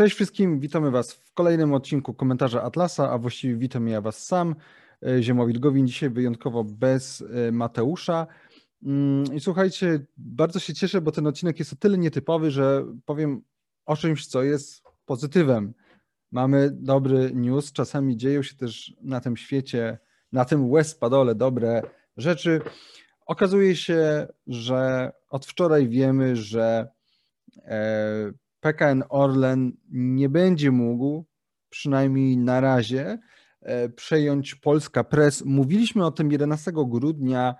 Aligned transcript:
Cześć 0.00 0.14
wszystkim, 0.14 0.60
witamy 0.60 0.90
Was 0.90 1.12
w 1.12 1.32
kolejnym 1.32 1.74
odcinku 1.74 2.14
komentarza 2.14 2.62
Atlasa, 2.62 3.10
a 3.10 3.18
właściwie 3.18 3.56
witam 3.56 3.88
ja 3.88 4.00
Was 4.00 4.26
sam, 4.26 4.54
e, 5.06 5.22
Ziemowit 5.22 5.58
Gowin, 5.58 5.86
dzisiaj 5.86 6.10
wyjątkowo 6.10 6.64
bez 6.64 7.24
e, 7.48 7.52
Mateusza. 7.52 8.26
Mm, 8.82 9.34
I 9.34 9.40
słuchajcie, 9.40 10.06
bardzo 10.16 10.58
się 10.58 10.74
cieszę, 10.74 11.00
bo 11.00 11.12
ten 11.12 11.26
odcinek 11.26 11.58
jest 11.58 11.72
o 11.72 11.76
tyle 11.76 11.98
nietypowy, 11.98 12.50
że 12.50 12.84
powiem 13.04 13.42
o 13.86 13.96
czymś, 13.96 14.26
co 14.26 14.42
jest 14.42 14.82
pozytywem. 15.04 15.74
Mamy 16.32 16.70
dobry 16.72 17.30
news, 17.34 17.72
czasami 17.72 18.16
dzieją 18.16 18.42
się 18.42 18.56
też 18.56 18.94
na 19.02 19.20
tym 19.20 19.36
świecie, 19.36 19.98
na 20.32 20.44
tym 20.44 20.72
West 20.72 21.00
Padole 21.00 21.34
dobre 21.34 21.82
rzeczy. 22.16 22.60
Okazuje 23.26 23.76
się, 23.76 24.26
że 24.46 25.12
od 25.30 25.46
wczoraj 25.46 25.88
wiemy, 25.88 26.36
że 26.36 26.88
e, 27.64 28.32
PKN 28.60 29.04
Orlen 29.08 29.72
nie 29.90 30.28
będzie 30.28 30.70
mógł, 30.70 31.24
przynajmniej 31.70 32.36
na 32.36 32.60
razie, 32.60 33.18
e, 33.62 33.88
przejąć 33.88 34.54
Polska 34.54 35.04
Press. 35.04 35.44
Mówiliśmy 35.44 36.06
o 36.06 36.10
tym 36.10 36.32
11 36.32 36.72
grudnia, 36.86 37.54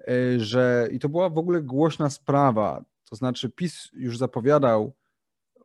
e, 0.00 0.40
że 0.40 0.88
i 0.92 0.98
to 0.98 1.08
była 1.08 1.30
w 1.30 1.38
ogóle 1.38 1.62
głośna 1.62 2.10
sprawa. 2.10 2.84
To 3.10 3.16
znaczy, 3.16 3.50
PiS 3.50 3.88
już 3.92 4.18
zapowiadał, 4.18 4.92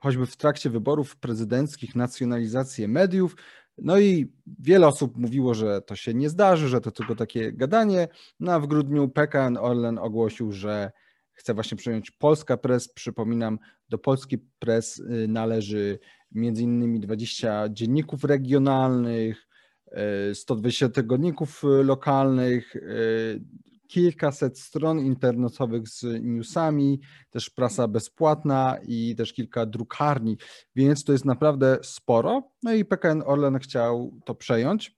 choćby 0.02 0.26
w 0.26 0.38
trakcie 0.38 0.70
wyborów 0.70 1.18
prezydenckich, 1.18 1.96
nacjonalizację 1.96 2.88
mediów. 2.88 3.36
No 3.78 4.00
i 4.00 4.34
wiele 4.60 4.88
osób 4.88 5.18
mówiło, 5.18 5.54
że 5.54 5.82
to 5.82 5.96
się 5.96 6.14
nie 6.14 6.30
zdarzy, 6.30 6.68
że 6.68 6.82
to 6.82 6.92
tylko 6.92 7.16
takie 7.16 7.54
gadanie. 7.54 8.08
No 8.40 8.52
a 8.52 8.60
w 8.60 8.68
grudniu 8.68 9.10
PKN 9.10 9.58
Orlen 9.58 9.98
ogłosił, 9.98 10.52
że 10.52 10.92
chce 11.36 11.54
właśnie 11.54 11.78
przejąć 11.78 12.12
Polska 12.12 12.58
Press. 12.58 12.94
Przypominam, 12.94 13.60
do 13.90 13.98
Polski 13.98 14.38
Press 14.38 15.00
y, 15.00 15.28
należy 15.28 16.00
między 16.32 16.64
innymi 16.64 17.00
20 17.00 17.70
dzienników 17.70 18.24
regionalnych, 18.24 19.48
120 20.34 20.86
y, 20.86 20.90
tygodników 20.90 21.64
y, 21.64 21.68
lokalnych, 21.84 22.76
kilkaset 23.88 24.60
stron 24.60 25.00
internetowych 25.00 25.88
z 25.88 26.24
newsami, 26.24 27.02
też 27.30 27.50
prasa 27.50 27.88
bezpłatna 27.88 28.78
i 28.88 29.16
też 29.16 29.34
kilka 29.34 29.66
drukarni, 29.66 30.38
więc 30.76 31.04
to 31.04 31.12
jest 31.12 31.26
naprawdę 31.26 31.78
sporo. 31.82 32.52
No 32.64 32.74
i 32.74 32.86
PKN 32.86 33.24
Orlen 33.26 33.60
chciał 33.60 34.20
to 34.26 34.36
przejąć. 34.36 34.98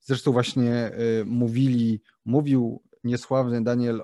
Zresztą 0.00 0.32
właśnie 0.32 0.90
mówili, 1.24 2.02
mówił 2.24 2.82
niesławny 3.04 3.64
Daniel 3.64 4.02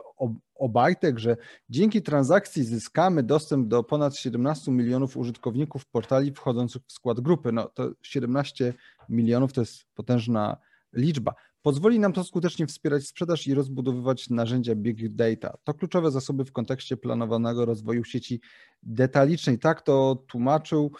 Obajtek, 0.65 1.19
że 1.19 1.37
dzięki 1.69 2.03
transakcji 2.03 2.65
zyskamy 2.65 3.23
dostęp 3.23 3.69
do 3.69 3.83
ponad 3.83 4.17
17 4.17 4.71
milionów 4.71 5.17
użytkowników 5.17 5.87
portali 5.87 6.33
wchodzących 6.33 6.83
w 6.87 6.93
skład 6.93 7.21
grupy. 7.21 7.53
No 7.53 7.69
to 7.69 7.91
17 8.03 8.75
milionów 9.09 9.53
to 9.53 9.61
jest 9.61 9.85
potężna 9.95 10.57
liczba. 10.93 11.35
Pozwoli 11.63 11.99
nam 11.99 12.13
to 12.13 12.25
skutecznie 12.25 12.67
wspierać 12.67 13.07
sprzedaż 13.07 13.47
i 13.47 13.55
rozbudowywać 13.55 14.31
narzędzia 14.31 14.75
big 14.75 15.15
data. 15.15 15.57
To 15.65 15.75
kluczowe 15.75 16.11
zasoby 16.11 16.45
w 16.45 16.53
kontekście 16.53 16.97
planowanego 16.97 17.65
rozwoju 17.65 18.05
sieci 18.05 18.41
detalicznej. 18.83 19.59
Tak 19.59 19.83
to 19.83 20.25
tłumaczył, 20.29 20.93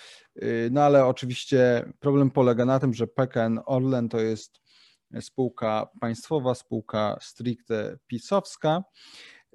y, 0.43 0.69
no 0.73 0.83
ale 0.83 1.07
oczywiście 1.07 1.93
problem 2.01 2.31
polega 2.31 2.65
na 2.65 2.81
tym, 2.81 2.95
że 2.95 3.07
PKN 3.07 3.61
Orlen 3.67 4.09
to 4.09 4.21
jest 4.21 4.61
spółka 5.21 5.89
państwowa, 6.01 6.55
spółka 6.55 7.19
stricte 7.21 7.99
pisowska. 8.07 8.85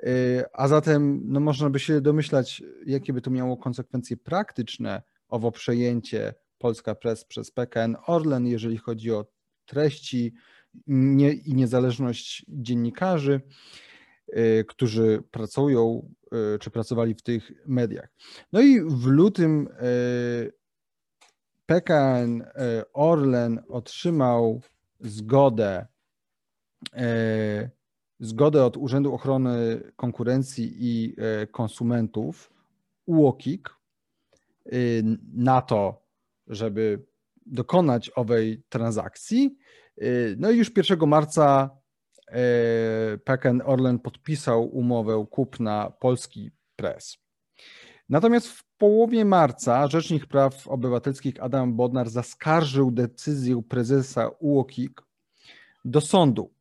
Y, 0.04 0.44
a 0.54 0.68
zatem 0.68 1.22
no 1.26 1.40
można 1.40 1.70
by 1.70 1.80
się 1.80 2.02
domyślać, 2.02 2.64
jakie 2.86 3.14
by 3.14 3.22
to 3.22 3.32
miało 3.32 3.58
konsekwencje 3.58 4.18
praktyczne 4.18 5.02
owo 5.30 5.52
przejęcie 5.52 6.34
Polska 6.58 6.96
Press 6.96 7.26
przez 7.26 7.52
PKN 7.52 7.98
Orlen, 8.08 8.48
jeżeli 8.48 8.78
chodzi 8.78 9.12
o 9.12 9.26
treści 9.66 10.34
nie, 10.88 11.34
i 11.34 11.54
niezależność 11.54 12.46
dziennikarzy, 12.48 13.42
y, 14.38 14.66
którzy 14.68 15.24
pracują 15.32 16.14
y, 16.56 16.60
czy 16.60 16.72
pracowali 16.72 17.16
w 17.16 17.22
tych 17.22 17.52
mediach. 17.68 18.10
No 18.54 18.62
i 18.62 18.82
w 18.82 19.06
lutym 19.06 19.70
PKN 21.66 22.44
Orlen 22.94 23.64
otrzymał 23.68 24.62
zgodę 25.00 25.88
zgodę 28.20 28.66
od 28.66 28.78
Urzędu 28.78 29.14
Ochrony 29.14 29.82
Konkurencji 29.96 30.76
i 30.80 31.16
e, 31.18 31.48
Konsumentów 31.48 32.54
UOKiK 33.06 33.78
y, 34.74 35.04
na 35.34 35.62
to, 35.62 36.02
żeby 36.48 37.06
dokonać 37.46 38.12
owej 38.16 38.64
transakcji. 38.70 39.58
Y, 40.02 40.36
no 40.40 40.52
i 40.52 40.58
już 40.58 40.72
1 40.78 41.10
marca 41.10 41.70
e, 42.28 43.18
PKN 43.18 43.62
Orlen 43.66 44.00
podpisał 44.00 44.66
umowę 44.66 45.26
kupna 45.32 45.92
Polski 46.00 46.52
Press. 46.76 47.18
Natomiast 48.10 48.48
w 48.48 48.64
połowie 48.78 49.26
marca 49.26 49.88
Rzecznik 49.88 50.26
Praw 50.26 50.68
Obywatelskich 50.68 51.44
Adam 51.44 51.76
Bodnar 51.76 52.10
zaskarżył 52.10 52.92
decyzję 52.92 53.62
prezesa 53.70 54.30
UOKiK 54.40 55.02
do 55.86 56.02
sądu. 56.02 56.59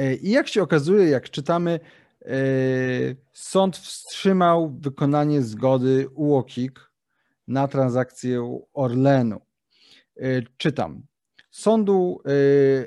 E, 0.00 0.14
I 0.14 0.30
jak 0.30 0.48
się 0.48 0.62
okazuje, 0.62 1.08
jak 1.08 1.30
czytamy, 1.30 1.80
e, 2.22 2.28
sąd 3.32 3.76
wstrzymał 3.76 4.76
wykonanie 4.80 5.42
zgody 5.42 6.08
UOKiK 6.14 6.90
na 7.48 7.68
transakcję 7.68 8.60
Orlenu. 8.72 9.40
E, 10.16 10.42
czytam. 10.56 11.02
Sądu 11.50 12.22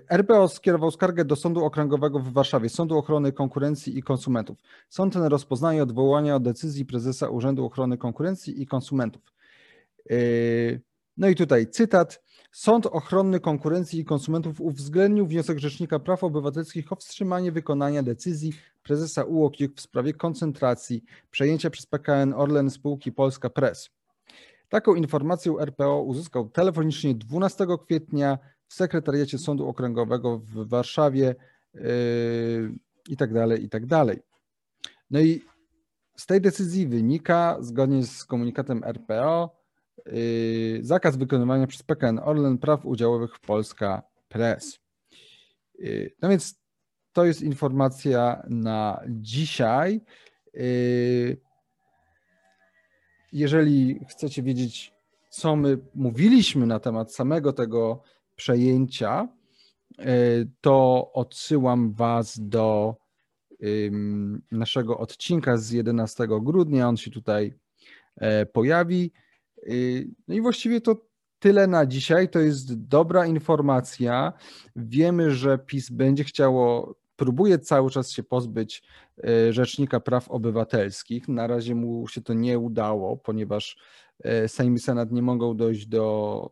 RPO 0.10 0.48
skierował 0.48 0.92
skargę 0.92 1.26
do 1.26 1.36
Sądu 1.36 1.66
Okręgowego 1.66 2.20
w 2.20 2.34
Warszawie, 2.34 2.70
Sądu 2.70 2.98
Ochrony 2.98 3.32
Konkurencji 3.32 3.98
i 3.98 4.04
Konsumentów. 4.04 4.58
Sąd 4.90 5.14
ten 5.14 5.24
rozpoznaje 5.24 5.84
odwołania 5.84 6.36
od 6.36 6.44
decyzji 6.44 6.86
prezesa 6.86 7.30
Urzędu 7.30 7.66
Ochrony 7.66 7.98
Konkurencji 7.98 8.62
i 8.62 8.66
Konsumentów. 8.66 9.34
No 11.18 11.28
i 11.28 11.36
tutaj 11.36 11.68
cytat. 11.68 12.22
Sąd 12.54 12.86
Ochronny 12.86 13.40
Konkurencji 13.40 14.00
i 14.00 14.06
Konsumentów 14.06 14.62
uwzględnił 14.62 15.28
wniosek 15.28 15.60
Rzecznika 15.60 16.00
Praw 16.00 16.24
Obywatelskich 16.24 16.92
o 16.92 16.96
wstrzymanie 16.96 17.52
wykonania 17.52 18.04
decyzji 18.04 18.54
prezesa 18.84 19.24
UOKiK 19.24 19.78
w 19.78 19.82
sprawie 19.82 20.14
koncentracji 20.14 21.04
przejęcia 21.32 21.70
przez 21.70 21.86
PKN 21.86 22.34
Orlen 22.34 22.70
spółki 22.70 23.12
Polska 23.12 23.50
Press. 23.50 23.90
Taką 24.70 24.96
informację 24.96 25.54
RPO 25.60 26.02
uzyskał 26.02 26.50
telefonicznie 26.50 27.16
12 27.16 27.66
kwietnia 27.86 28.38
w 28.68 28.74
sekretariacie 28.74 29.38
Sądu 29.38 29.68
Okręgowego 29.68 30.38
w 30.38 30.68
Warszawie 30.68 31.36
yy, 31.74 31.82
i 33.10 33.18
tak 33.18 33.34
dalej, 33.34 33.64
i 33.64 33.70
tak 33.70 33.86
dalej. 33.86 34.20
No 35.12 35.20
i 35.20 35.42
z 36.18 36.26
tej 36.26 36.42
decyzji 36.42 36.88
wynika, 36.88 37.58
zgodnie 37.60 38.04
z 38.04 38.26
komunikatem 38.26 38.84
RPO, 38.84 39.63
Yy, 40.06 40.80
zakaz 40.82 41.18
wykonywania 41.18 41.68
przez 41.68 41.84
PKN 41.84 42.20
Orlen 42.20 42.58
praw 42.58 42.86
udziałowych 42.86 43.36
w 43.36 43.40
Polska 43.40 44.04
Press. 44.30 44.80
Yy, 45.80 46.12
no 46.22 46.30
więc 46.30 46.60
to 47.14 47.26
jest 47.26 47.42
informacja 47.42 48.44
na 48.50 49.02
dzisiaj. 49.08 50.02
Yy, 50.54 51.38
jeżeli 53.32 54.00
chcecie 54.10 54.44
wiedzieć, 54.44 54.94
co 55.30 55.56
my 55.56 55.78
mówiliśmy 55.96 56.66
na 56.66 56.80
temat 56.80 57.14
samego 57.14 57.54
tego 57.54 58.02
przejęcia, 58.36 59.28
to 60.62 61.12
odsyłam 61.14 61.94
Was 61.94 62.40
do 62.42 62.96
naszego 64.52 64.98
odcinka 64.98 65.58
z 65.58 65.72
11 65.72 66.28
grudnia. 66.42 66.90
On 66.90 66.98
się 66.98 67.12
tutaj 67.12 67.54
pojawi. 68.54 69.12
Y, 69.68 70.08
no 70.28 70.36
i 70.36 70.42
właściwie 70.42 70.82
to 70.82 70.96
tyle 71.40 71.68
na 71.68 71.86
dzisiaj. 71.86 72.30
To 72.30 72.40
jest 72.40 72.88
dobra 72.88 73.26
informacja. 73.26 74.34
Wiemy, 74.76 75.32
że 75.32 75.58
PiS 75.58 75.90
będzie 75.90 76.24
chciało, 76.24 76.96
próbuje 77.16 77.60
cały 77.60 77.92
czas 77.92 78.12
się 78.12 78.24
pozbyć 78.24 78.84
y, 79.18 79.54
Rzecznika 79.54 80.00
Praw 80.00 80.30
Obywatelskich. 80.30 81.28
Na 81.28 81.48
razie 81.48 81.76
mu 81.76 82.08
się 82.08 82.22
to 82.22 82.34
nie 82.34 82.60
udało, 82.60 83.18
ponieważ 83.18 83.78
y, 84.26 84.48
Sejm 84.48 84.76
i 84.76 84.80
Senat 84.80 85.12
nie 85.12 85.22
mogą 85.22 85.58
dojść 85.58 85.88
do, 85.88 86.50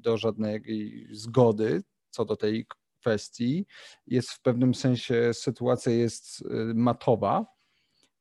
do 0.00 0.16
żadnej 0.16 0.62
zgody 1.10 1.82
co 2.10 2.24
do 2.24 2.36
tej 2.36 2.66
kwestii. 3.00 3.66
Jest 4.06 4.30
w 4.30 4.40
pewnym 4.40 4.74
sensie 4.74 5.34
sytuacja 5.34 5.92
jest 5.92 6.44
matowa. 6.74 7.46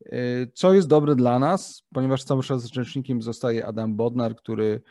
Y, 0.06 0.52
co 0.54 0.74
jest 0.74 0.88
dobre 0.88 1.16
dla 1.16 1.40
nas, 1.40 1.84
ponieważ 1.94 2.24
cały 2.24 2.44
czas 2.44 2.66
rzecznikiem 2.66 3.22
zostaje 3.22 3.66
Adam 3.66 3.96
Bodnar, 3.96 4.36
który 4.36 4.82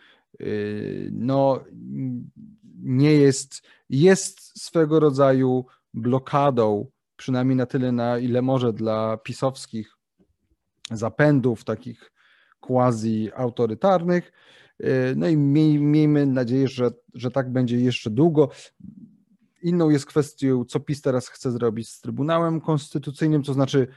y, 0.41 1.11
no, 1.13 1.65
nie 2.83 3.13
jest, 3.13 3.63
jest 3.89 4.63
swego 4.63 5.01
rodzaju 5.01 5.67
blokadą, 5.95 6.87
przynajmniej 7.17 7.57
na 7.57 7.67
tyle, 7.67 7.93
na 7.93 8.19
ile 8.19 8.43
może 8.43 8.73
dla 8.73 9.17
pisowskich 9.17 9.97
zapędów, 10.91 11.65
takich, 11.65 12.13
quasi-autorytarnych. 12.61 14.33
No 15.17 15.29
i 15.29 15.37
miej, 15.37 15.79
miejmy 15.79 16.27
nadzieję, 16.27 16.69
że, 16.69 16.91
że 17.15 17.31
tak 17.31 17.53
będzie 17.53 17.81
jeszcze 17.81 18.11
długo. 18.11 18.51
Inną 19.63 19.91
jest 19.91 20.07
kwestią, 20.07 20.65
co 20.65 20.81
PiS 20.81 21.03
teraz 21.03 21.29
chce 21.29 21.53
zrobić 21.53 21.89
z 21.89 22.01
Trybunałem 22.01 22.61
Konstytucyjnym, 22.61 23.43
to 23.43 23.55
znaczy 23.55 23.89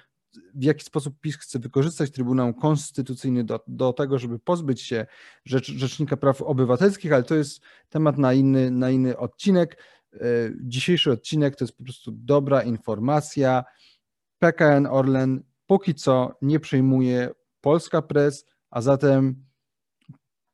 w 0.55 0.63
jaki 0.63 0.85
sposób 0.85 1.19
PiS 1.19 1.37
chce 1.37 1.59
wykorzystać 1.59 2.11
Trybunał 2.11 2.53
Konstytucyjny 2.53 3.43
do, 3.43 3.59
do 3.67 3.93
tego, 3.93 4.19
żeby 4.19 4.39
pozbyć 4.39 4.81
się 4.81 5.05
Rzecz, 5.45 5.71
Rzecznika 5.71 6.17
Praw 6.17 6.41
Obywatelskich, 6.41 7.13
ale 7.13 7.23
to 7.23 7.35
jest 7.35 7.61
temat 7.89 8.17
na 8.17 8.33
inny, 8.33 8.71
na 8.71 8.89
inny 8.89 9.17
odcinek. 9.17 9.77
E, 10.13 10.17
dzisiejszy 10.61 11.11
odcinek 11.11 11.55
to 11.55 11.63
jest 11.65 11.77
po 11.77 11.83
prostu 11.83 12.11
dobra 12.11 12.63
informacja. 12.63 13.63
PKN 14.39 14.85
Orlen 14.85 15.43
póki 15.67 15.95
co 15.95 16.37
nie 16.41 16.59
przejmuje 16.59 17.29
Polska 17.61 18.01
Press, 18.01 18.45
a 18.69 18.81
zatem 18.81 19.45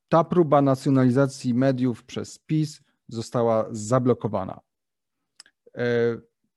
ta 0.10 0.24
próba 0.24 0.62
nacjonalizacji 0.62 1.54
mediów 1.54 2.04
przez 2.04 2.40
PiS 2.40 2.82
została 3.08 3.68
zablokowana. 3.72 4.60
E, 5.78 5.84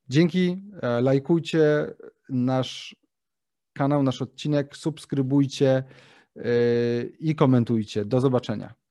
dzięki, 0.08 0.62
e, 0.82 1.00
lajkujcie 1.00 1.94
nasz 2.28 3.01
kanał, 3.72 4.02
nasz 4.02 4.22
odcinek, 4.22 4.76
subskrybujcie 4.76 5.82
yy, 6.36 6.42
i 7.20 7.34
komentujcie. 7.34 8.04
Do 8.04 8.20
zobaczenia. 8.20 8.81